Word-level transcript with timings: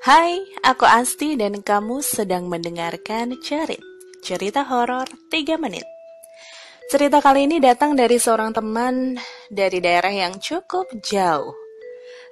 Hai, 0.00 0.40
aku 0.64 0.88
Asti 0.88 1.36
dan 1.36 1.60
kamu 1.60 2.00
sedang 2.00 2.48
mendengarkan 2.48 3.36
Cerit, 3.44 3.84
cerita 4.24 4.64
horor 4.64 5.04
3 5.28 5.60
menit. 5.60 5.84
Cerita 6.88 7.20
kali 7.20 7.44
ini 7.44 7.60
datang 7.60 7.92
dari 7.92 8.16
seorang 8.16 8.56
teman 8.56 9.20
dari 9.52 9.76
daerah 9.76 10.08
yang 10.08 10.40
cukup 10.40 10.88
jauh. 11.04 11.52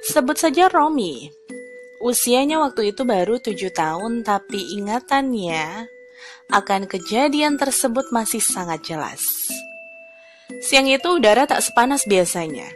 Sebut 0.00 0.40
saja 0.40 0.72
Romi. 0.72 1.28
Usianya 2.00 2.56
waktu 2.56 2.96
itu 2.96 3.04
baru 3.04 3.36
7 3.36 3.52
tahun 3.68 4.24
tapi 4.24 4.80
ingatannya 4.80 5.92
akan 6.48 6.88
kejadian 6.88 7.60
tersebut 7.60 8.08
masih 8.16 8.40
sangat 8.40 8.80
jelas. 8.80 9.20
Siang 10.64 10.88
itu 10.88 11.20
udara 11.20 11.44
tak 11.44 11.60
sepanas 11.60 12.00
biasanya. 12.08 12.72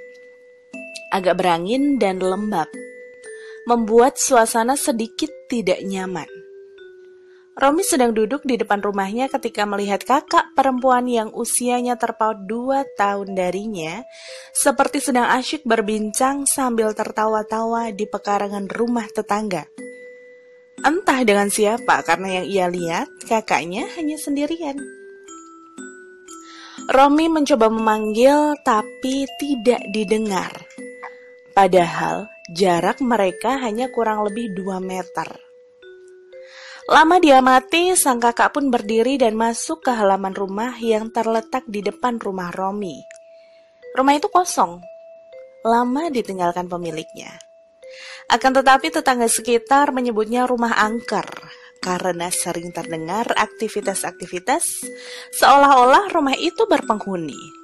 Agak 1.17 1.41
berangin 1.41 1.97
dan 1.97 2.21
lembab 2.21 2.69
membuat 3.69 4.19
suasana 4.19 4.75
sedikit 4.75 5.31
tidak 5.47 5.81
nyaman. 5.85 6.27
Romi 7.53 7.85
sedang 7.85 8.17
duduk 8.17 8.49
di 8.49 8.57
depan 8.57 8.81
rumahnya 8.81 9.29
ketika 9.29 9.69
melihat 9.69 10.01
kakak 10.09 10.57
perempuan 10.57 11.05
yang 11.05 11.29
usianya 11.37 12.01
terpaut 12.01 12.49
dua 12.49 12.89
tahun 12.97 13.37
darinya, 13.37 14.01
seperti 14.57 15.05
sedang 15.05 15.29
asyik 15.29 15.61
berbincang 15.69 16.49
sambil 16.49 16.97
tertawa-tawa 16.97 17.93
di 17.93 18.09
pekarangan 18.09 18.73
rumah 18.73 19.05
tetangga. 19.13 19.69
Entah 20.81 21.21
dengan 21.29 21.53
siapa, 21.53 22.01
karena 22.09 22.41
yang 22.41 22.47
ia 22.49 22.67
lihat 22.73 23.09
kakaknya 23.29 23.85
hanya 24.01 24.17
sendirian. 24.17 24.81
Romi 26.89 27.29
mencoba 27.29 27.69
memanggil, 27.69 28.57
tapi 28.65 29.29
tidak 29.37 29.85
didengar. 29.93 30.62
Padahal 31.53 32.33
Jarak 32.49 33.05
mereka 33.05 33.61
hanya 33.61 33.93
kurang 33.93 34.25
lebih 34.25 34.57
2 34.57 34.81
meter. 34.83 35.29
Lama 36.91 37.23
dia 37.23 37.39
mati, 37.39 37.95
sang 37.95 38.19
kakak 38.19 38.57
pun 38.57 38.67
berdiri 38.73 39.15
dan 39.15 39.39
masuk 39.39 39.87
ke 39.87 39.95
halaman 39.95 40.35
rumah 40.35 40.75
yang 40.83 41.15
terletak 41.15 41.63
di 41.71 41.79
depan 41.79 42.19
rumah 42.19 42.51
Romi. 42.51 42.99
Rumah 43.95 44.15
itu 44.19 44.27
kosong, 44.27 44.83
lama 45.63 46.03
ditinggalkan 46.11 46.67
pemiliknya. 46.67 47.31
Akan 48.27 48.51
tetapi 48.51 48.91
tetangga 48.91 49.31
sekitar 49.31 49.95
menyebutnya 49.95 50.49
rumah 50.49 50.75
angker 50.75 51.29
karena 51.79 52.33
sering 52.35 52.75
terdengar 52.75 53.31
aktivitas-aktivitas 53.37 54.65
seolah-olah 55.37 56.11
rumah 56.11 56.35
itu 56.35 56.67
berpenghuni. 56.67 57.62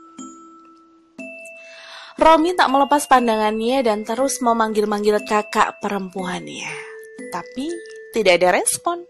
Romi 2.19 2.51
tak 2.59 2.67
melepas 2.75 3.07
pandangannya 3.07 3.87
dan 3.87 4.03
terus 4.03 4.43
memanggil-manggil 4.43 5.23
kakak 5.23 5.79
perempuannya. 5.79 6.67
Tapi 7.31 7.71
tidak 8.11 8.43
ada 8.43 8.59
respon. 8.59 9.07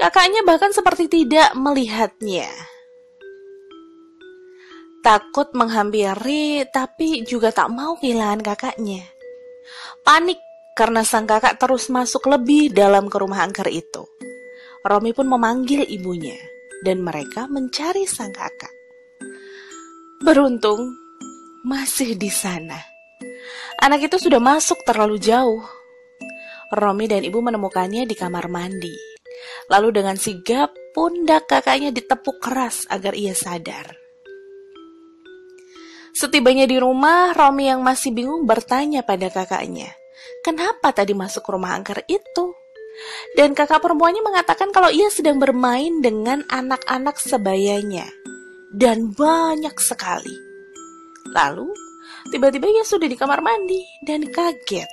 Kakaknya 0.00 0.40
bahkan 0.40 0.72
seperti 0.72 1.12
tidak 1.12 1.52
melihatnya. 1.52 2.48
Takut 5.04 5.52
menghampiri, 5.52 6.64
tapi 6.72 7.20
juga 7.28 7.52
tak 7.52 7.68
mau 7.68 8.00
kehilangan 8.00 8.40
kakaknya. 8.40 9.04
Panik 10.00 10.40
karena 10.72 11.04
sang 11.04 11.28
kakak 11.28 11.60
terus 11.60 11.92
masuk 11.92 12.32
lebih 12.32 12.72
dalam 12.72 13.12
ke 13.12 13.16
rumah 13.20 13.44
angker 13.44 13.68
itu. 13.68 14.08
Romi 14.82 15.12
pun 15.12 15.28
memanggil 15.28 15.84
ibunya, 15.84 16.40
dan 16.80 17.04
mereka 17.04 17.44
mencari 17.44 18.08
sang 18.08 18.32
kakak. 18.32 18.72
Beruntung, 20.24 21.05
masih 21.66 22.14
di 22.14 22.30
sana. 22.30 22.78
Anak 23.82 24.06
itu 24.06 24.22
sudah 24.22 24.38
masuk 24.38 24.86
terlalu 24.86 25.18
jauh. 25.18 25.66
Romi 26.70 27.10
dan 27.10 27.26
ibu 27.26 27.42
menemukannya 27.42 28.06
di 28.06 28.14
kamar 28.14 28.46
mandi. 28.46 28.94
Lalu 29.66 29.98
dengan 29.98 30.14
sigap, 30.14 30.70
pundak 30.94 31.50
kakaknya 31.50 31.90
ditepuk 31.90 32.38
keras 32.38 32.86
agar 32.86 33.18
ia 33.18 33.34
sadar. 33.34 33.98
Setibanya 36.14 36.70
di 36.70 36.78
rumah, 36.78 37.34
Romi 37.34 37.66
yang 37.68 37.82
masih 37.82 38.14
bingung 38.14 38.46
bertanya 38.46 39.02
pada 39.02 39.28
kakaknya, 39.28 39.90
kenapa 40.46 40.94
tadi 40.94 41.12
masuk 41.12 41.44
ke 41.44 41.50
rumah 41.50 41.76
angker 41.76 42.00
itu? 42.08 42.56
Dan 43.36 43.52
kakak 43.52 43.84
perempuannya 43.84 44.24
mengatakan 44.24 44.72
kalau 44.72 44.88
ia 44.88 45.12
sedang 45.12 45.36
bermain 45.36 46.00
dengan 46.00 46.40
anak-anak 46.48 47.20
sebayanya. 47.20 48.08
Dan 48.72 49.12
banyak 49.12 49.76
sekali. 49.76 50.45
Lalu, 51.32 51.70
tiba-tiba 52.30 52.70
ia 52.70 52.84
sudah 52.86 53.06
di 53.10 53.16
kamar 53.18 53.42
mandi 53.42 53.82
dan 54.04 54.26
kaget 54.30 54.86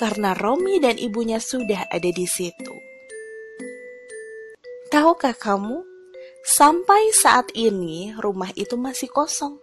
karena 0.00 0.32
Romi 0.32 0.80
dan 0.80 0.96
ibunya 0.96 1.36
sudah 1.36 1.84
ada 1.92 2.08
di 2.08 2.24
situ. 2.24 2.72
Tahukah 4.88 5.36
kamu, 5.36 5.84
sampai 6.40 7.12
saat 7.12 7.52
ini 7.52 8.16
rumah 8.16 8.48
itu 8.56 8.80
masih 8.80 9.12
kosong. 9.12 9.60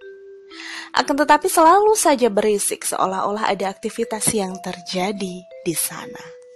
Akan 0.95 1.19
tetapi 1.19 1.51
selalu 1.51 1.97
saja 1.97 2.31
berisik 2.31 2.85
seolah-olah 2.87 3.49
ada 3.49 3.67
aktivitas 3.67 4.29
yang 4.31 4.55
terjadi 4.63 5.43
di 5.43 5.75
sana. 5.75 6.46